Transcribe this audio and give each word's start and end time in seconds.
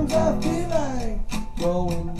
Sometimes 0.00 0.46
I 0.46 0.48
feel 0.48 0.68
like 0.70 1.58
going 1.58 2.19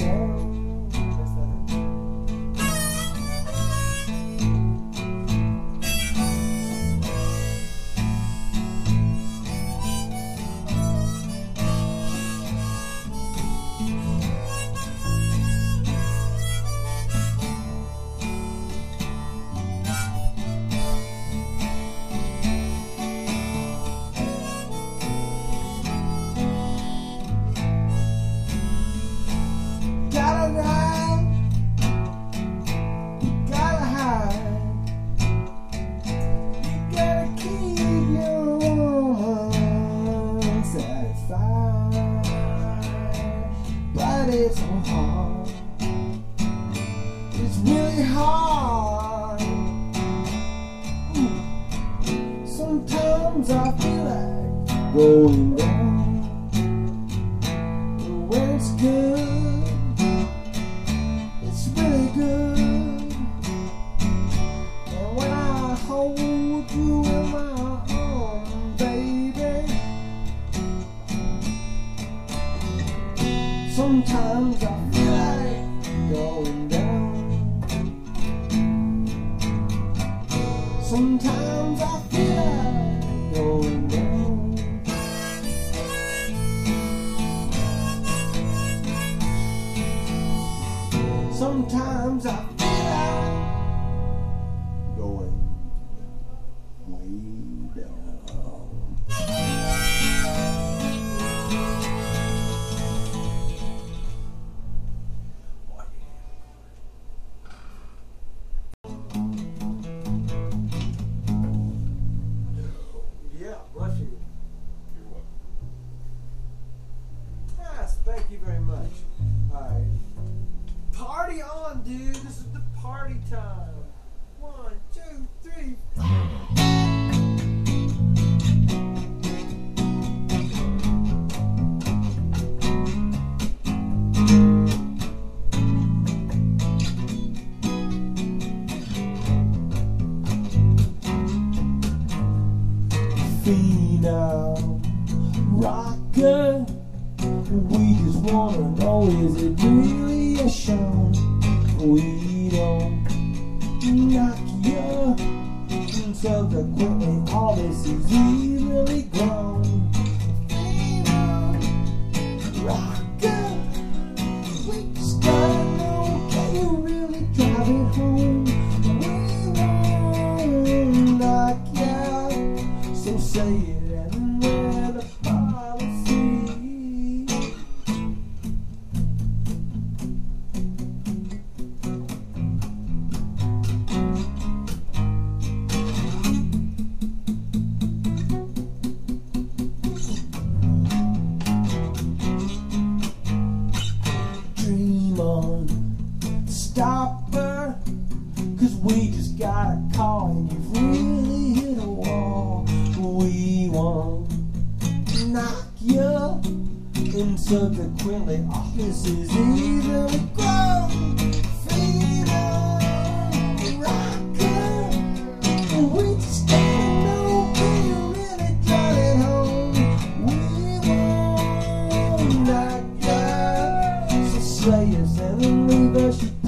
you. 224.61 224.67
So 224.67 224.71
slay 224.71 224.97
us 225.01 225.19
and 225.19 225.71
leave 225.71 225.97
us 226.05 226.40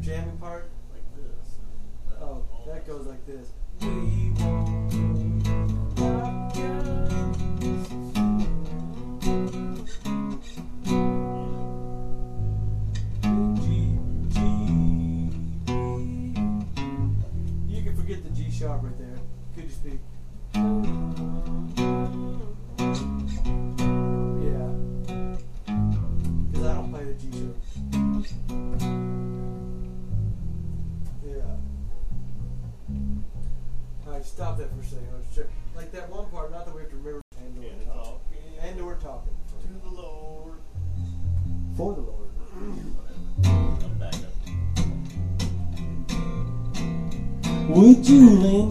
jamming 0.00 0.39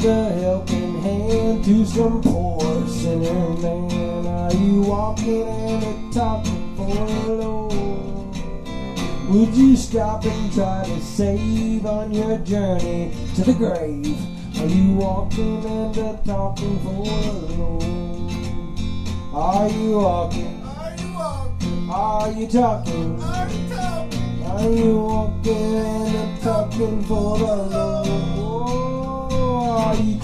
a 0.10 0.30
helping 0.42 1.02
hand 1.02 1.64
to 1.64 1.86
some 1.86 2.22
poor 2.22 2.88
sinner 2.88 3.50
man? 3.62 4.26
Are 4.26 4.54
you 4.54 4.82
walking 4.82 5.48
and 5.48 5.84
a 5.84 6.14
talking 6.14 6.76
for 6.76 7.08
the 7.26 7.34
Lord? 7.34 8.36
Would 9.30 9.54
you 9.56 9.76
stop 9.78 10.26
and 10.26 10.54
try 10.54 10.84
to 10.84 11.02
save 11.02 11.86
on 11.86 12.12
your 12.12 12.40
journey 12.40 13.12
to 13.36 13.44
the 13.44 13.54
grave? 13.54 14.18
Are 14.60 14.66
you 14.66 14.96
walking 14.96 15.64
and 15.66 15.98
a 15.98 16.20
talking 16.26 16.80
for 16.80 17.06
the 17.06 17.56
Lord? 17.58 17.84
Are 19.34 19.70
you 19.70 19.92
walking? 20.00 20.64
Are 20.64 20.96
you 20.98 21.14
walking? 21.14 21.90
Are 21.92 22.32
you 22.32 22.48
talking? 22.48 23.22
Are 23.22 23.50
you 23.50 23.70
talking? 23.70 24.44
Are 24.44 24.70
you 24.70 24.98
walking 24.98 25.76
and 25.76 26.42
talking 26.42 27.04
for 27.04 27.38
the 27.38 27.56
Lord? 27.56 27.99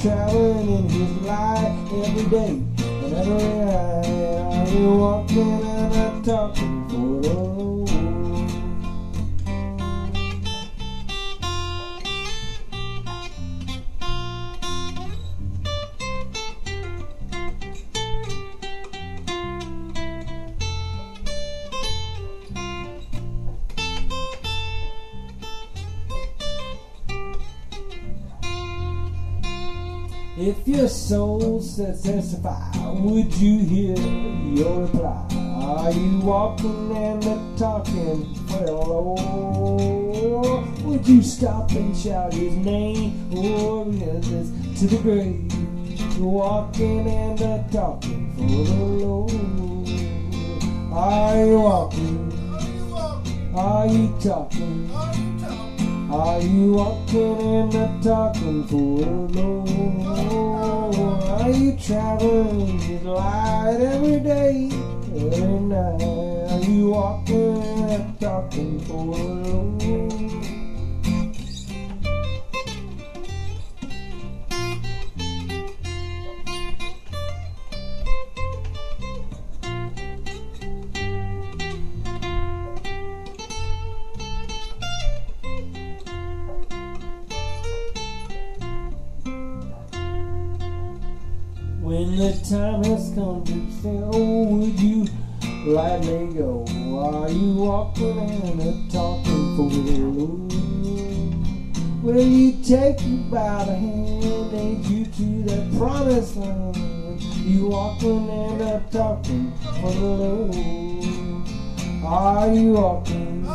Traveling 0.06 0.70
in 0.70 0.88
His 0.88 1.22
light 1.24 1.90
every 2.06 2.30
day 2.30 2.62
night? 3.10 4.06
Are 4.54 4.70
you 4.70 4.98
walking 4.98 5.64
and 5.64 6.24
talking 6.24 6.90
for 6.90 7.22
the 7.28 7.55
If 30.46 30.68
your 30.68 30.88
soul 30.88 31.60
says 31.60 32.04
testify, 32.04 32.70
would 33.00 33.34
you 33.34 33.58
hear 33.62 33.98
your 33.98 34.82
reply? 34.82 35.26
Are 35.34 35.92
you 35.92 36.20
walking 36.20 36.96
and 36.96 37.26
a 37.26 37.58
talking 37.58 38.32
for 38.46 38.64
the 38.64 38.72
Lord? 38.72 39.20
Would 40.84 41.08
you 41.08 41.24
stop 41.24 41.72
and 41.72 41.98
shout 41.98 42.32
his 42.32 42.54
name 42.58 43.28
or 43.36 43.86
this 43.86 44.52
to 44.82 44.86
the 44.86 44.98
grave? 45.02 45.52
Walking 46.20 47.08
and 47.08 47.42
a 47.42 47.66
talking 47.72 48.32
for 48.36 48.46
the 48.46 48.86
Lord. 49.04 49.32
Are 50.94 51.44
you 51.44 51.60
walking? 51.60 52.32
Are 53.56 53.88
you 53.88 54.16
talking? 54.22 55.35
Are 56.16 56.40
you 56.40 56.72
walking 56.76 57.42
and 57.42 57.74
not 57.74 58.02
talking 58.02 58.64
for 58.68 59.02
the 59.04 59.42
Lord? 59.42 60.96
Are 61.42 61.50
you 61.50 61.78
traveling 61.78 62.80
His 62.80 63.04
light 63.04 63.78
every 63.82 64.22
day, 64.22 64.70
every 65.14 65.60
night? 65.60 66.52
Are 66.52 66.60
you 66.62 66.92
walking 66.92 67.62
and 67.62 68.20
not 68.22 68.22
talking 68.22 68.80
for 68.80 69.14
the 69.14 69.24
Lord? 69.24 69.85
Let 95.98 96.28
me 96.28 96.34
go? 96.34 96.66
Are 97.00 97.30
you 97.30 97.54
walking 97.54 98.20
and 98.20 98.60
a 98.60 98.92
talking 98.92 99.56
Lord? 100.18 100.54
Will 102.04 102.28
you 102.28 102.64
take 102.64 103.02
you 103.02 103.18
by 103.32 103.64
the 103.64 103.76
hand, 103.76 104.52
lead 104.52 104.86
you 104.86 105.06
to 105.06 105.44
that 105.44 105.78
promised 105.78 106.36
land? 106.36 107.22
You 107.46 107.68
walking 107.68 108.30
and 108.30 108.62
a 108.62 108.84
talking 108.92 109.54
for 109.64 109.92
the 109.92 110.06
Lord? 110.06 111.48
Are 112.06 112.54
you 112.54 112.74
walking? 112.74 113.48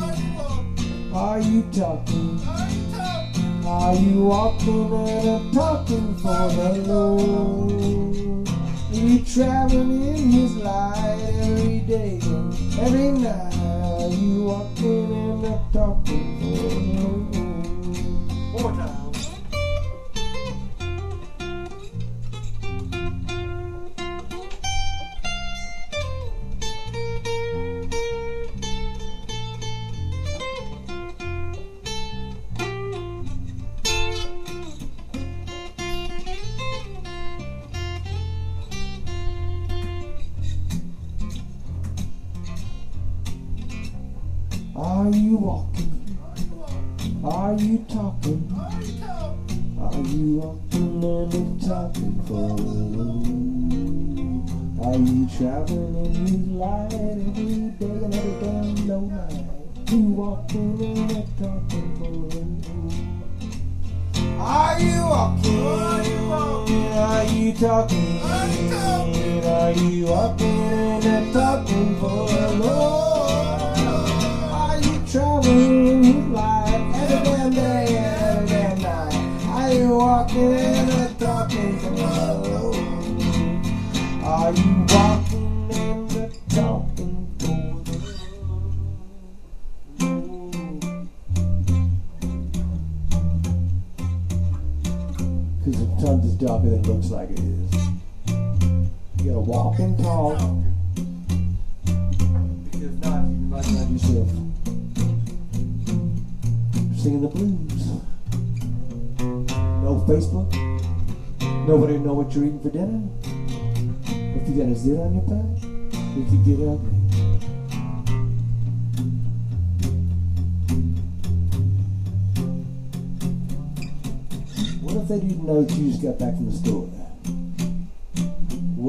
Are 1.12 1.40
you 1.40 1.62
talking? 1.72 2.40
Are 3.66 3.94
you 3.94 4.24
walking 4.24 4.92
and 4.92 5.28
a 5.28 5.54
talking 5.54 6.16
for 6.16 6.48
the 6.48 6.84
Lord? 6.86 8.49
You 9.00 9.24
traveling 9.24 10.02
in 10.02 10.30
His 10.30 10.56
light 10.56 11.18
every 11.40 11.78
day 11.80 12.20
every 12.78 13.12
night? 13.12 14.12
You 14.12 14.44
walking 14.44 15.10
and 15.10 15.44
a 15.46 15.58
talking 15.72 16.19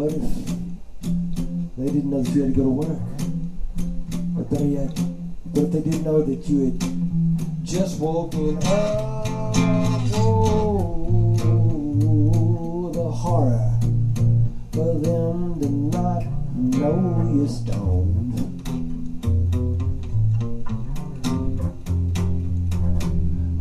If 0.03 0.17
they 1.77 1.85
didn't 1.85 2.09
know 2.09 2.23
that 2.23 2.33
you 2.33 2.41
had 2.43 2.55
to 2.55 2.57
go 2.57 2.63
to 2.63 2.69
work? 2.69 2.99
Or 4.35 4.43
better 4.45 4.65
yet, 4.65 4.89
what 5.51 5.65
if 5.65 5.71
they 5.73 5.81
didn't 5.81 6.03
know 6.03 6.23
that 6.23 6.49
you 6.49 6.65
had 6.65 6.81
just 7.63 7.99
woken 7.99 8.57
up? 8.57 9.27
Oh, 10.13 11.37
the 12.91 13.09
horror 13.11 13.79
for 14.71 14.93
them 14.97 15.59
to 15.61 15.69
not 15.69 16.23
know 16.55 17.31
you're 17.35 17.47
stoned. 17.47 18.39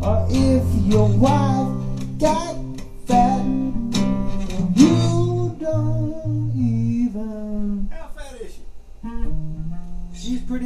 Or 0.01 0.25
if 0.31 0.63
your 0.91 1.07
wife 1.07 1.60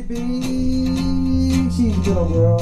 Pretty 0.08 1.68
she's 1.72 1.98
a 1.98 2.02
good 2.02 2.16
old 2.16 2.32
girl. 2.32 2.62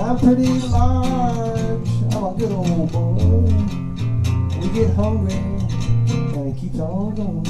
I'm 0.00 0.16
pretty 0.16 0.60
large, 0.68 1.88
I'm 2.14 2.24
a 2.24 2.34
good 2.38 2.52
old 2.52 2.92
boy. 2.92 3.50
We 4.60 4.68
get 4.68 4.94
hungry, 4.94 5.34
and 5.34 6.54
it 6.54 6.60
keeps 6.60 6.78
on 6.78 7.14
going. 7.16 7.44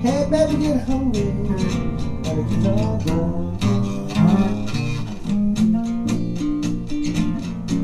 Hey, 0.00 0.28
baby, 0.30 0.62
get 0.62 0.80
hungry, 0.86 1.22
and 1.22 2.38
it 2.38 2.46
keeps 2.48 2.66
on 2.66 2.98
going. 3.04 3.58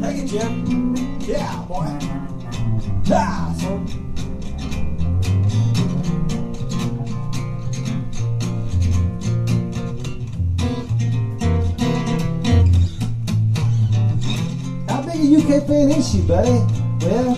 Take 0.00 0.26
Jim. 0.28 0.94
Yeah, 1.22 1.67
she, 16.18 16.26
buddy? 16.26 16.50
Well, 17.06 17.36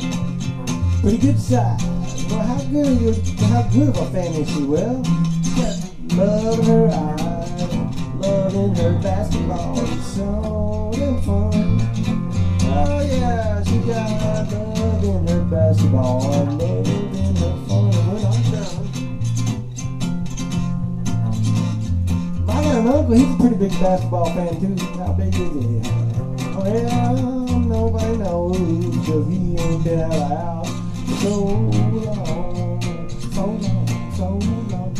pretty 1.01 1.19
good 1.19 1.39
size. 1.39 1.83
Well, 2.31 2.43
how 2.43 2.63
good 2.65 3.01
you, 3.01 3.13
how 3.47 3.63
good 3.69 3.89
of 3.89 3.97
a 3.97 4.07
fan 4.11 4.33
is 4.35 4.49
she? 4.51 4.63
Well, 4.65 5.03
love 6.17 6.59
in 6.59 6.65
her 6.65 6.89
eyes, 6.89 7.75
love 8.17 8.55
in 8.55 8.75
her 8.77 8.99
basketball. 9.03 9.79
It's 9.81 10.07
so 10.07 10.91
damn 10.95 11.21
fun. 11.23 11.81
Oh 12.63 13.01
yeah, 13.01 13.63
she 13.65 13.79
got 13.79 14.53
love 14.53 15.05
in 15.05 15.27
her 15.29 15.45
basketball, 15.45 16.21
love 16.21 16.61
in 16.61 17.37
her 17.37 17.57
fun. 17.69 17.91
We're 18.07 18.21
not 18.23 18.43
done. 18.53 18.87
Got 22.47 22.65
an 22.65 22.87
uncle, 22.87 23.15
he's 23.15 23.35
a 23.35 23.37
pretty 23.37 23.57
big 23.57 23.73
basketball 23.81 24.27
fan 24.35 24.61
too. 24.61 24.75
How 24.99 25.13
big 25.13 25.35
is 25.35 25.41
he? 25.41 25.81
Oh 26.53 26.65
nobody 26.65 27.00
the 29.85 30.07
house 30.09 30.71
for 31.05 31.15
so 31.17 31.35
long, 31.45 33.11
so 33.33 33.45
long, 33.47 33.87
so 34.15 34.29
long. 34.71 34.95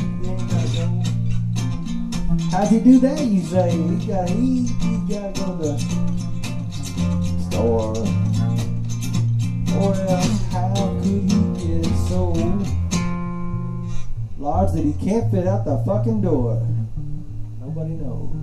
How'd 2.51 2.69
he 2.69 2.81
do 2.81 2.99
that, 2.99 3.21
you 3.21 3.43
say? 3.43 3.77
Gotta 4.07 4.33
eat, 4.33 4.71
he 4.81 4.97
gotta 5.09 5.33
go 5.39 5.47
to 5.47 5.63
the 5.63 5.79
store. 7.51 7.97
Or 9.79 9.95
else, 9.95 10.43
how 10.51 10.75
could 11.01 11.05
he 11.05 11.39
get 11.59 11.87
so 12.09 12.23
large 14.39 14.73
that 14.73 14.85
he 14.85 14.93
can't 14.95 15.31
fit 15.31 15.47
out 15.47 15.65
the 15.65 15.79
fucking 15.87 16.21
door? 16.23 16.67
Nobody 17.61 17.95
knows. 17.95 18.41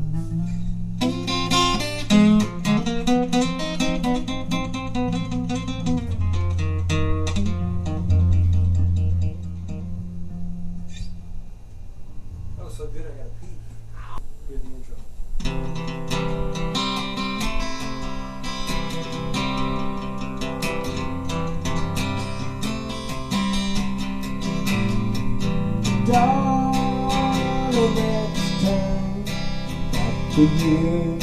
Back 30.38 31.17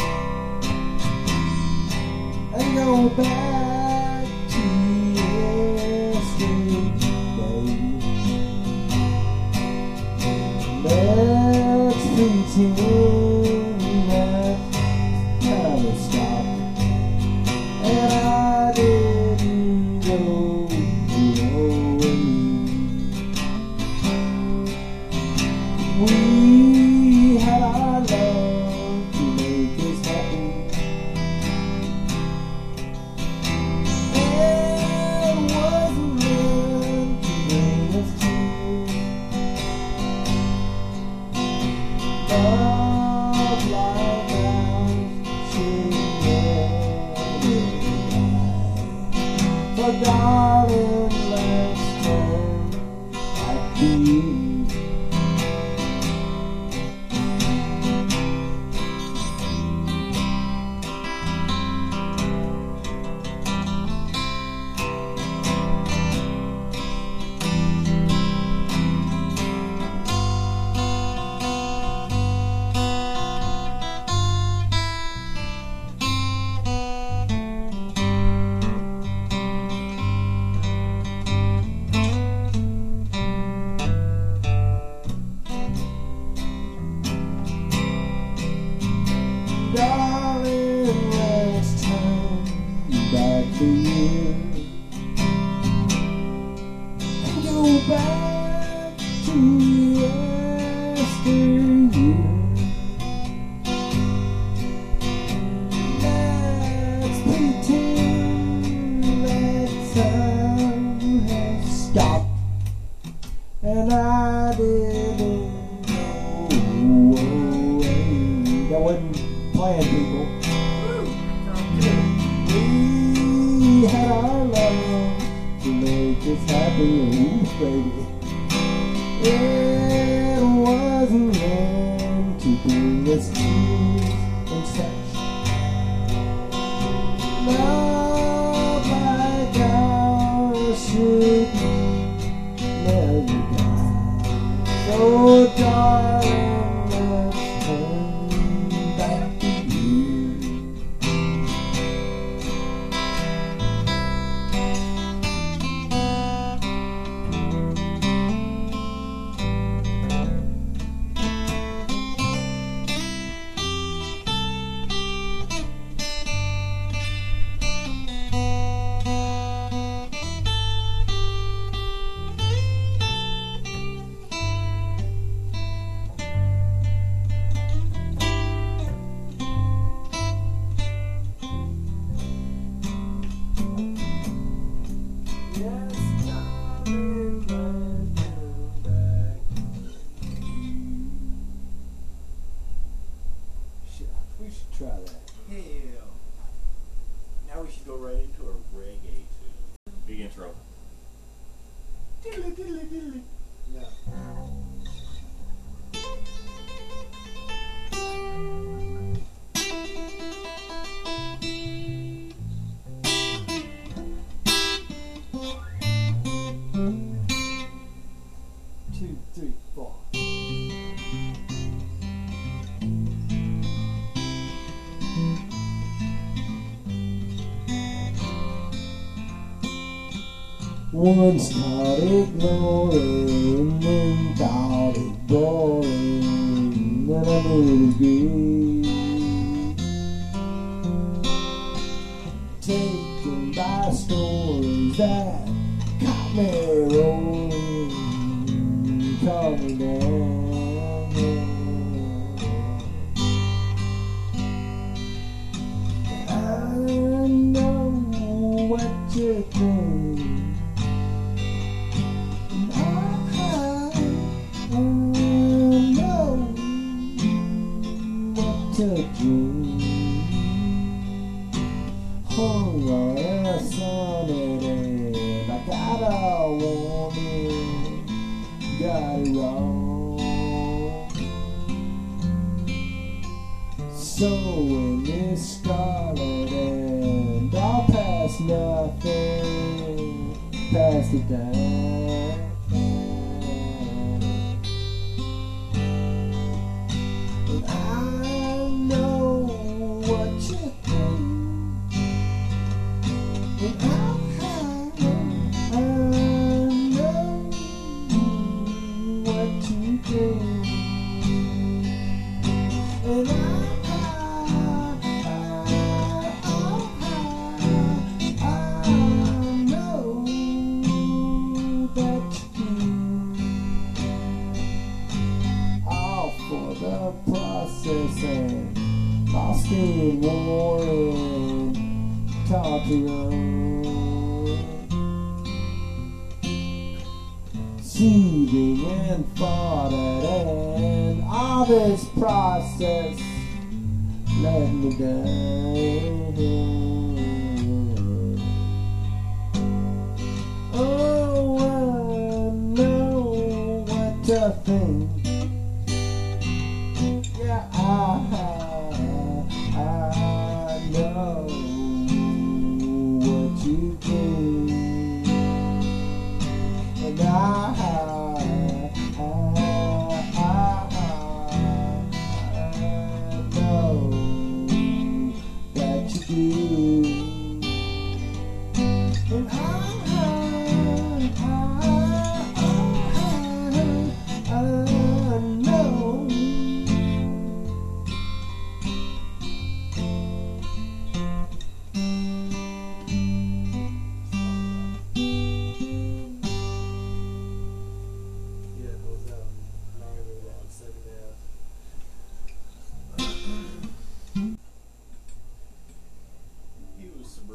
Once 231.05 231.55
not 231.55 231.99
ignoring. 231.99 233.14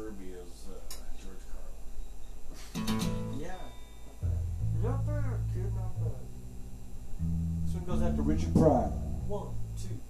Ruby 0.00 0.32
is 0.32 0.64
uh, 0.66 0.80
George 1.20 1.44
Carlin. 1.52 3.38
Yeah, 3.38 3.48
not 4.06 4.16
bad. 4.22 4.82
Not 4.82 5.06
bad, 5.06 5.40
kid, 5.52 5.74
not 5.76 6.00
bad. 6.00 6.24
This 7.66 7.74
one 7.74 7.84
goes 7.84 8.02
out 8.02 8.16
to 8.16 8.22
Richard 8.22 8.54
Pryor. 8.54 8.88
One, 9.28 9.54
two. 9.76 10.00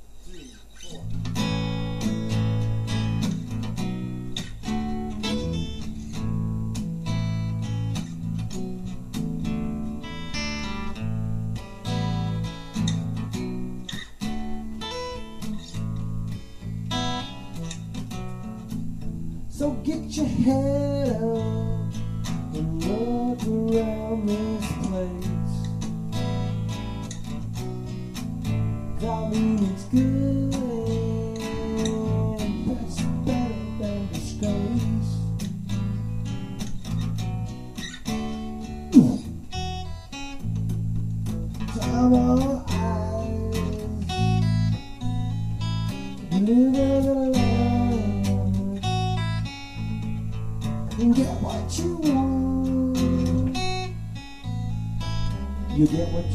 you 55.81 55.87
get 55.87 56.07
what 56.09 56.30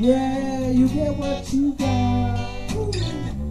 Yeah, 0.00 0.70
you 0.70 0.88
get 0.88 1.14
what 1.14 1.52
you 1.52 1.74
got. 1.74 2.72
Ooh. 2.72 3.49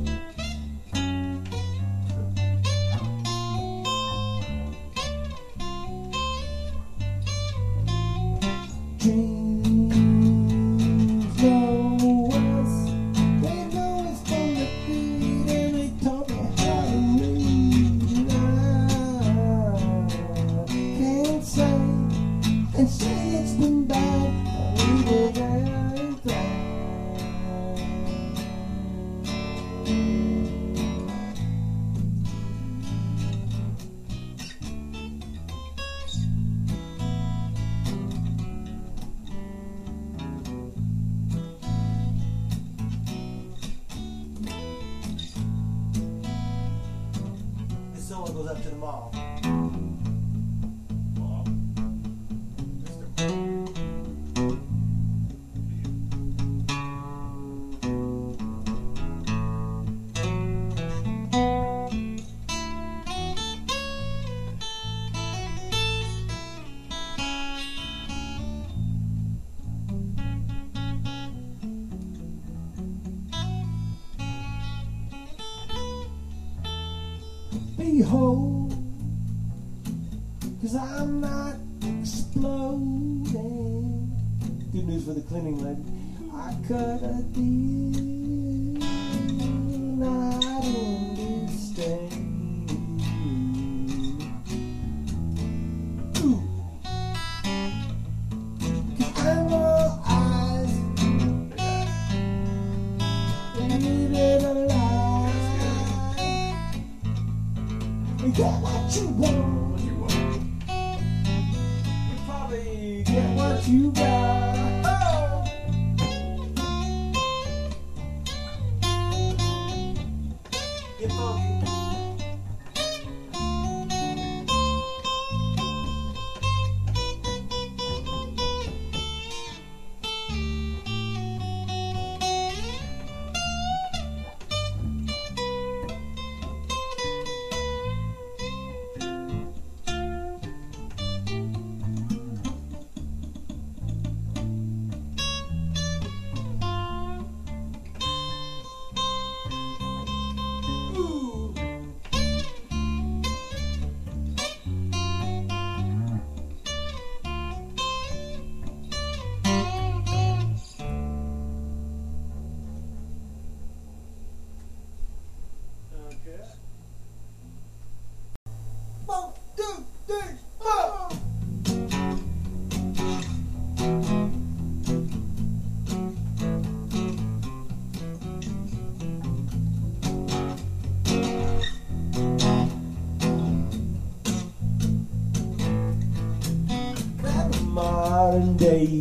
what 108.89 108.97
you 108.97 109.07
want. 109.09 110.41
You 110.65 112.15
probably 112.25 113.03
get 113.03 113.35
what 113.35 113.67
you 113.67 113.91
got. 113.91 114.28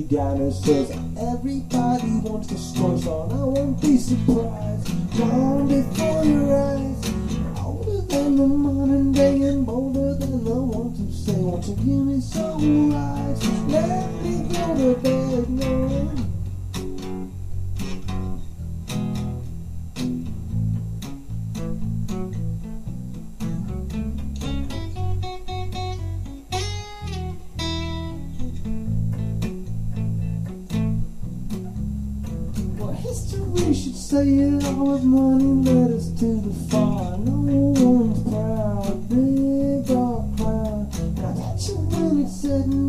dinosaurs. 0.09 0.91
Everybody 1.21 2.21
wants 2.23 2.49
to 2.49 2.55
destroy, 2.55 2.97
so 2.97 3.29
I 3.31 3.45
won't 3.45 3.81
be 3.81 3.97
surprised. 3.99 5.19
Gone 5.19 5.69
before 5.69 6.25
your 6.25 6.57
eyes. 6.57 6.78
History 33.09 33.73
should 33.73 33.97
say 33.97 34.29
it 34.29 34.65
all 34.67 34.93
with 34.93 35.03
money 35.03 35.65
letters 35.65 36.11
to 36.21 36.27
the 36.43 36.53
fire. 36.69 37.17
No 37.17 37.73
one's 37.81 38.23
proud, 38.29 39.09
big 39.09 39.91
or 39.91 40.29
proud. 40.37 41.17
Now 41.17 41.33
that's 41.33 41.69
your 41.71 41.81
minute 41.85 42.29
sitting 42.29 42.88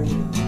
for 0.00 0.06
you. 0.06 0.39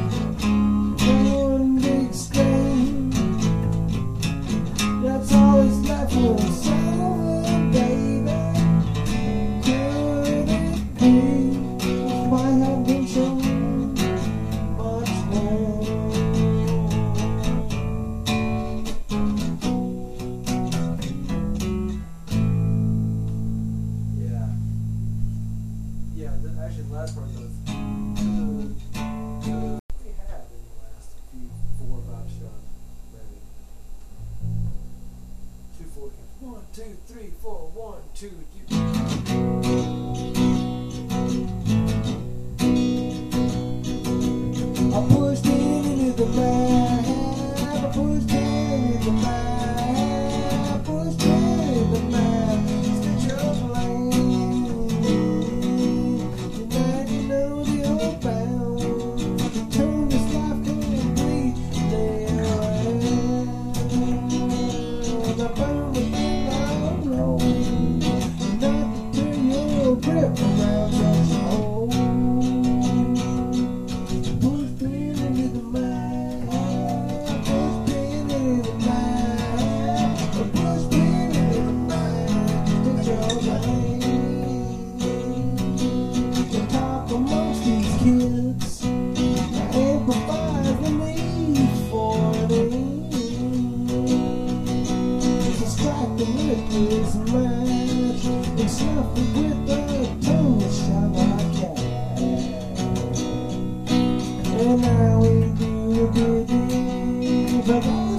the 107.80 108.11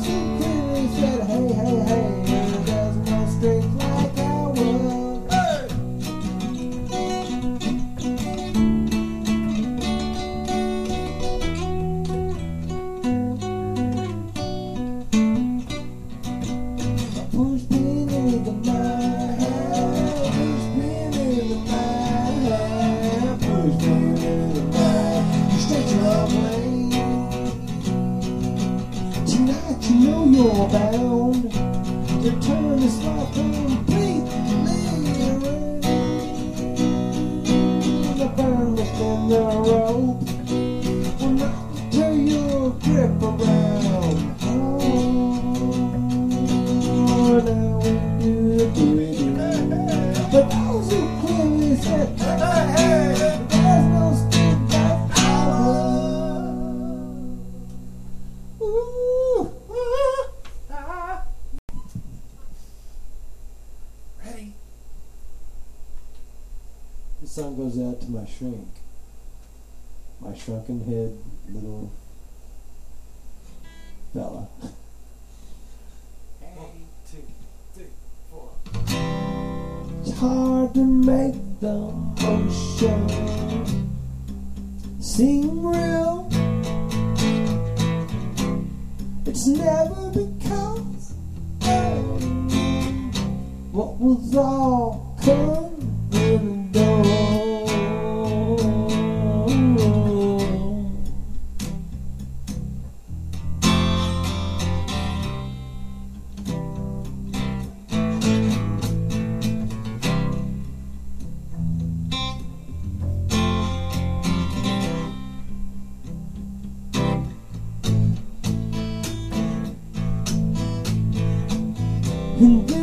This 122.43 122.82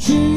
Intrigued, 0.00 0.29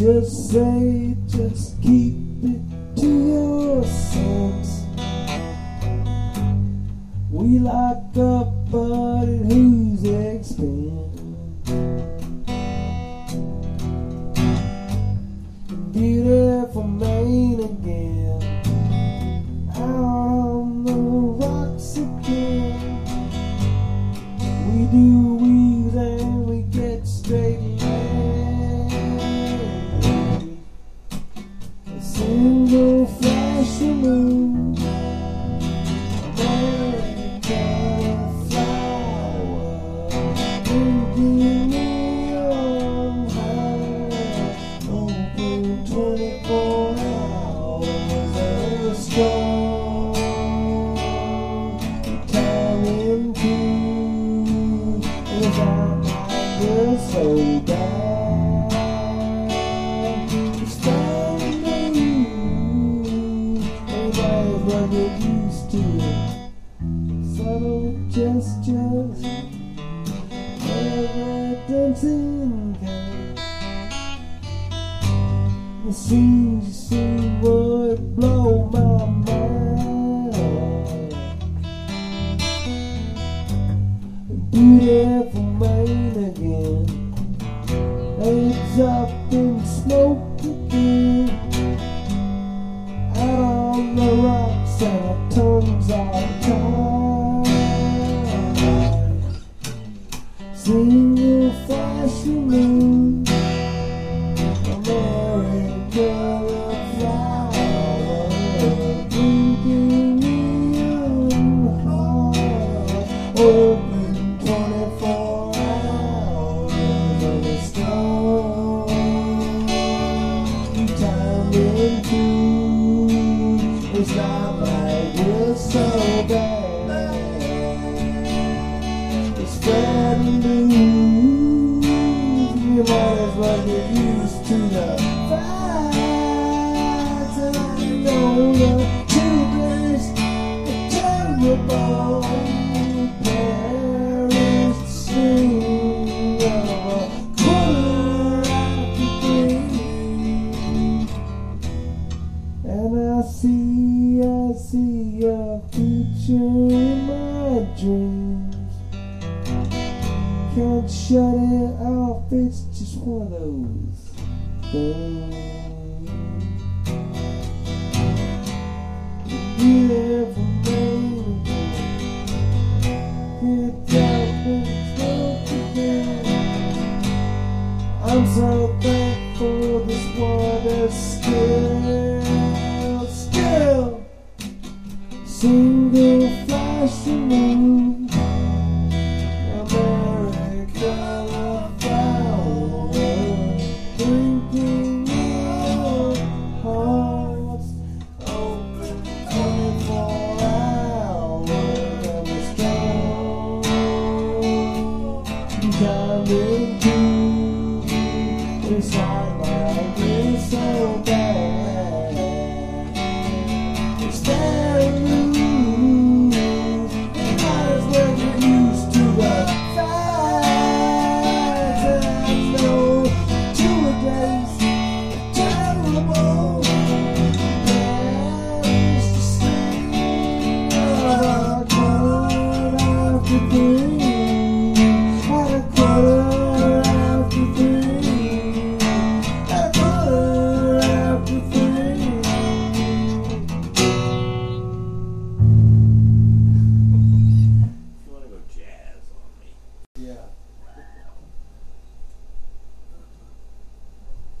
just 0.00 0.50
say 0.50 0.99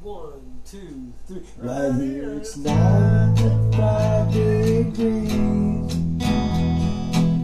One, 0.02 0.60
two, 0.64 1.12
three. 1.26 1.42
Right, 1.58 1.92
here 1.94 2.34
it's 2.34 2.56
nine 2.56 3.36
and 3.38 3.74
five 3.74 4.32
degrees 4.32 5.92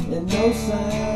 and 0.08 0.26
no 0.26 0.52
sign. 0.52 1.15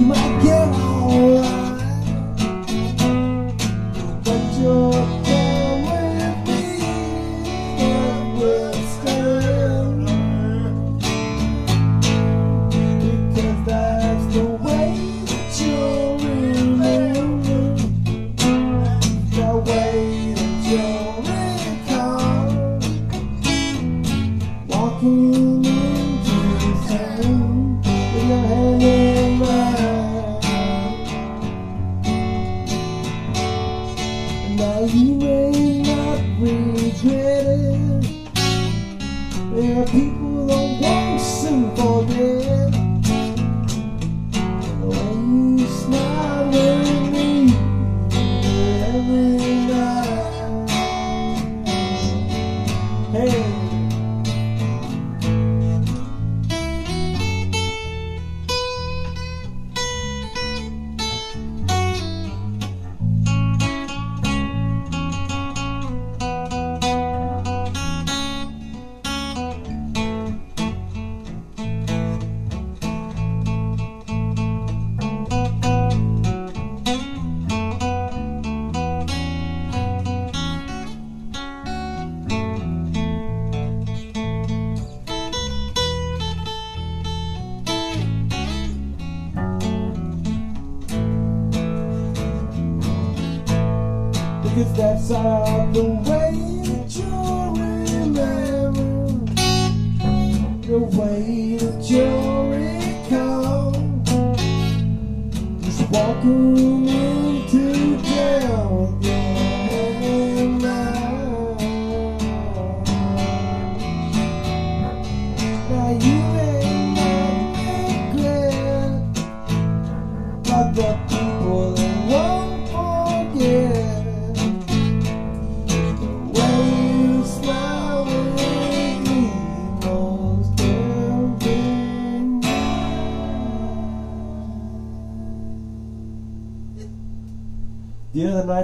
my 0.00 0.42
girl 0.42 0.91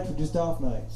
had 0.07 0.19
just 0.19 0.37
off 0.37 0.61
night. 0.61 0.88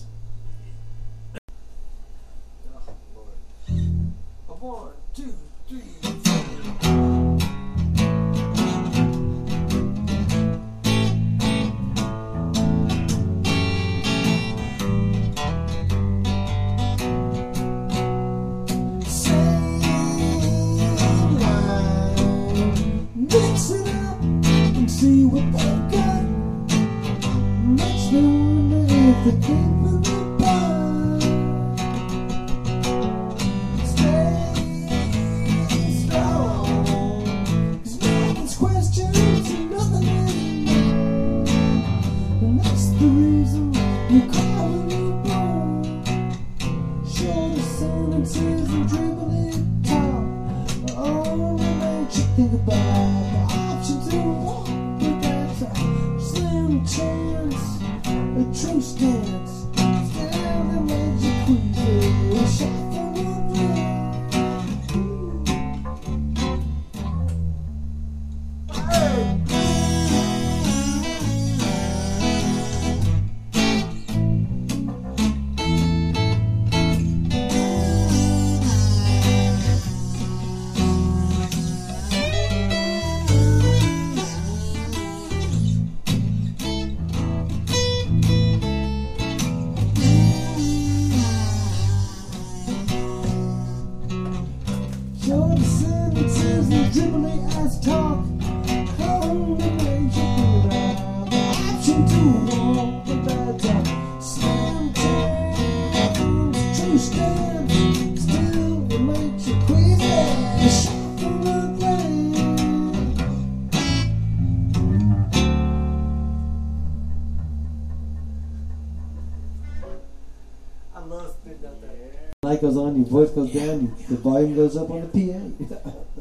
goes 122.63 122.77
on, 122.77 122.97
your 122.97 123.07
voice 123.07 123.31
goes 123.31 123.53
down, 123.53 123.95
the 124.09 124.17
volume 124.17 124.55
goes 124.55 124.77
up 124.77 124.89
on 124.89 125.11
the 125.11 125.69
PA. 125.69 125.91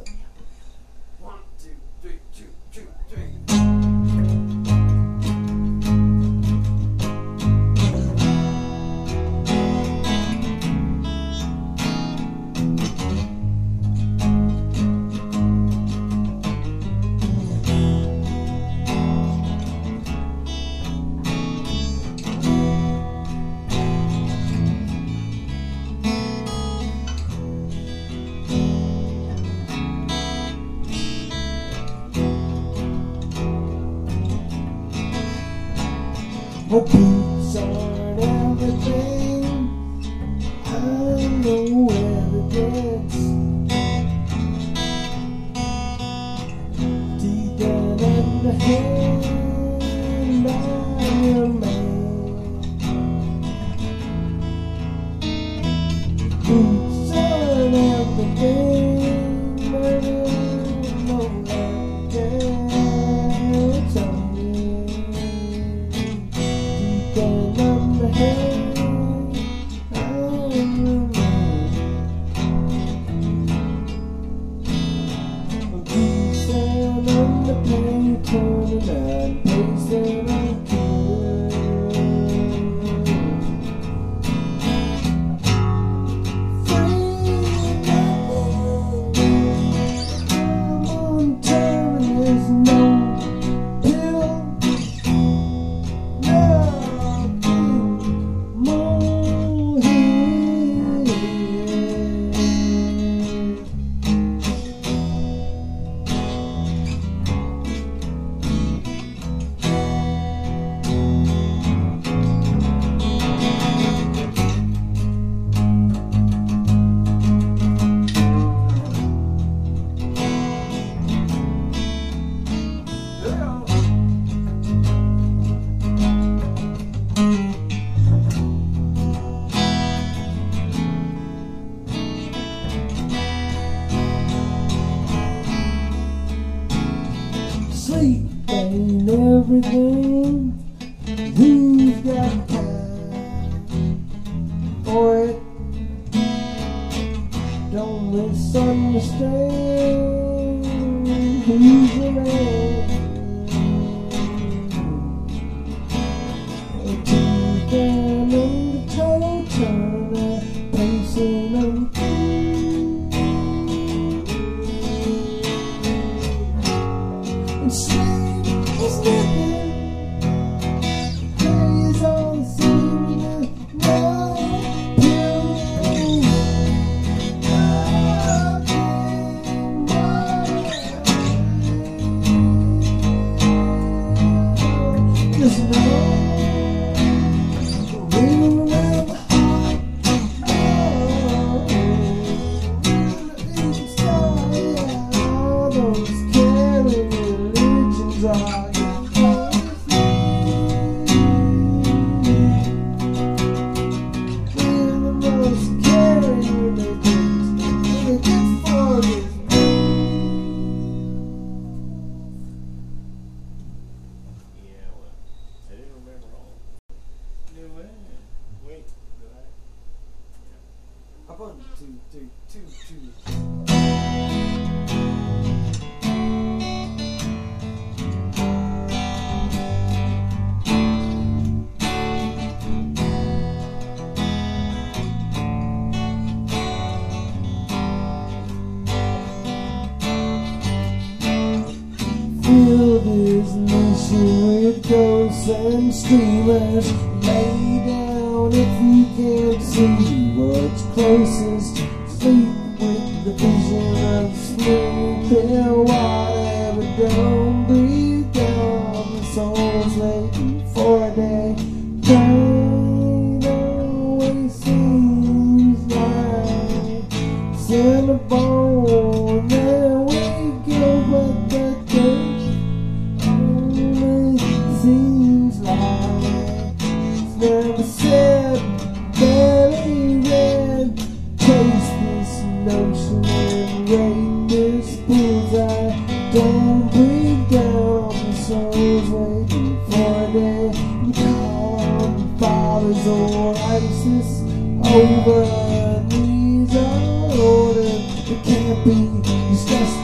Just 185.41 185.57
know 185.57 186.30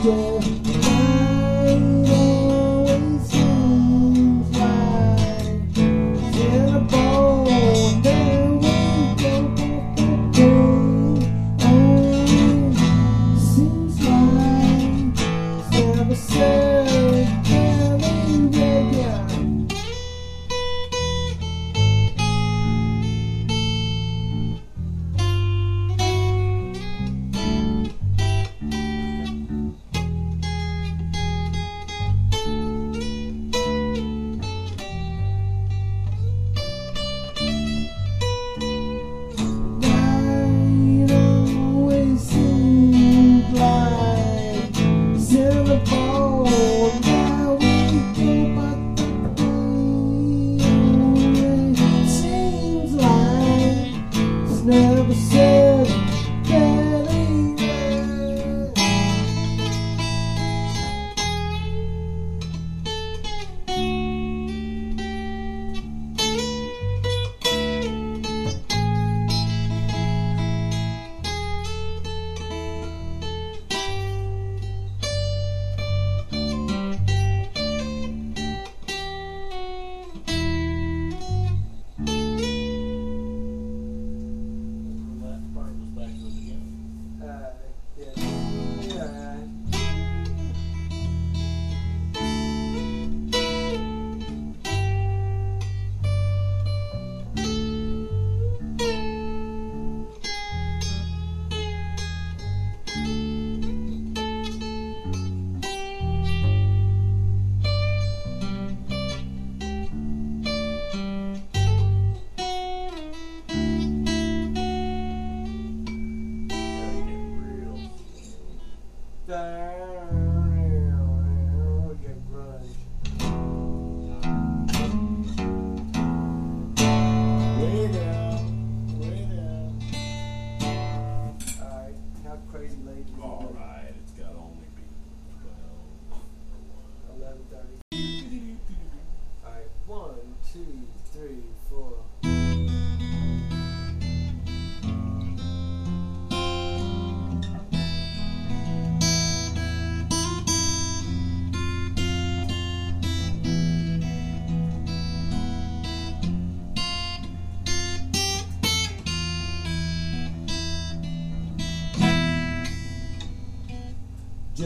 disgusted. 0.08 0.37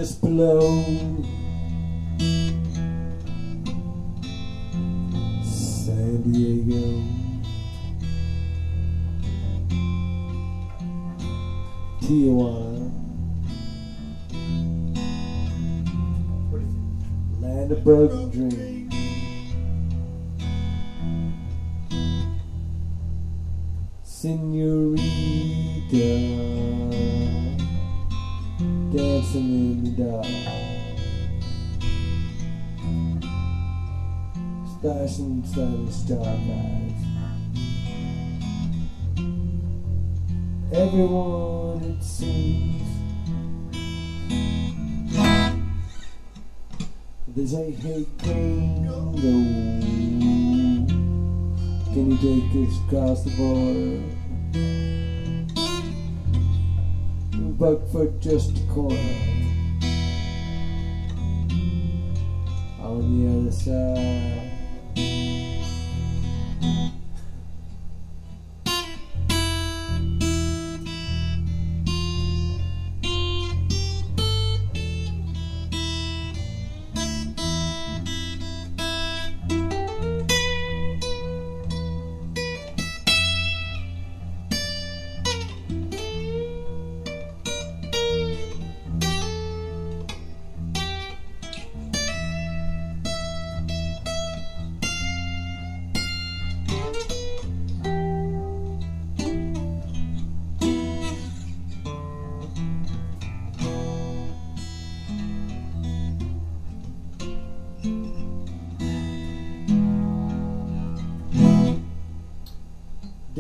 Just 0.02 0.20
below 0.20 1.11
say, 47.62 47.72
hey 47.72 48.06
gringo 48.24 49.02
Can 51.94 52.12
you 52.12 52.18
take 52.18 52.52
us 52.68 52.76
across 52.88 53.20
the 53.24 53.32
border? 53.38 54.02
Buck 57.60 57.80
for 57.92 58.08
just 58.20 58.58
a 58.58 58.62
corner 58.74 58.98
On 62.80 63.02
the 63.14 63.22
other 63.30 63.52
side 63.52 64.01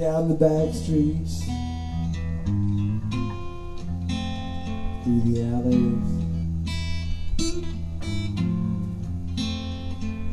down 0.01 0.27
the 0.29 0.33
back 0.33 0.73
streets, 0.73 1.43
through 5.03 5.21
the 5.29 5.43
alleys. 5.43 6.09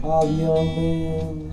All 0.02 0.26
the 0.26 0.32
young 0.32 0.68
men 0.74 1.47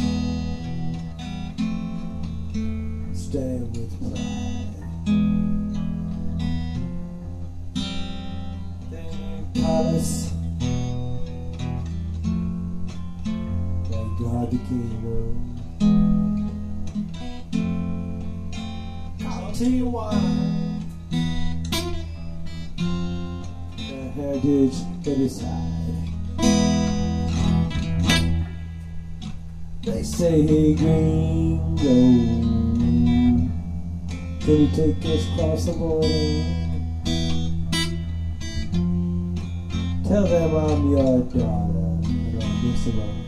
across 35.35 35.65
the 35.65 35.73
border? 35.73 36.07
Tell 40.07 40.23
them 40.23 40.55
I'm 40.55 40.91
your 40.91 41.19
daughter. 41.23 41.85
I 42.39 43.24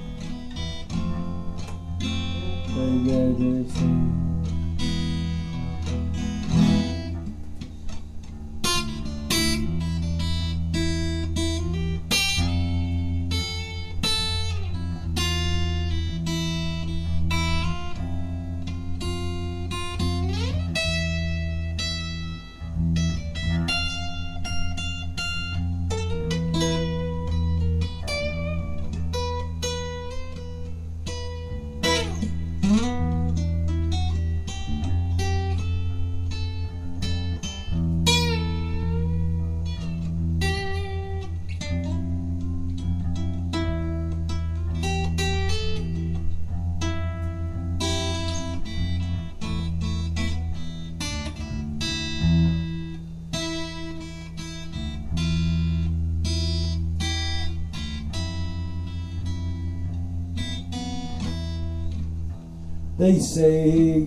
They 63.07 63.19
say 63.19 64.05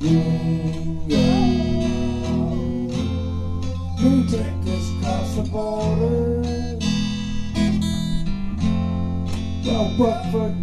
take 4.29 4.67
us 4.67 4.91
across 4.93 5.35
the 5.37 5.43
border 5.51 6.79
Well, 9.65 9.87
but 9.99 10.60